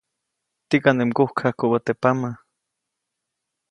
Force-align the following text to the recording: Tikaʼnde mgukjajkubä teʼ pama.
Tikaʼnde 0.69 1.03
mgukjajkubä 1.07 1.77
teʼ 1.85 1.99
pama. 2.01 2.29